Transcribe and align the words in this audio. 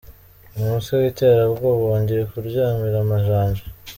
umutwe 0.57 0.93
witera 1.01 1.43
bwoba 1.53 1.83
wongeye 1.89 2.23
kuryamira 2.31 2.97
amajanja 3.03 3.63